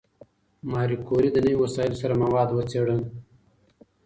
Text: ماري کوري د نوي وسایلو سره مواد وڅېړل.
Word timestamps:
ماري 0.71 0.97
کوري 1.07 1.29
د 1.33 1.37
نوي 1.45 1.57
وسایلو 1.63 1.99
سره 2.01 2.13
مواد 2.23 2.49
وڅېړل. 2.51 2.99